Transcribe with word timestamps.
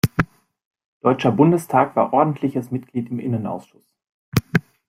Deutscher 1.01 1.31
Bundestag 1.31 1.95
war 1.95 2.11
Ordentliches 2.11 2.71
Mitglied 2.71 3.11
im 3.11 3.19
Innenausschuss. 3.19 3.93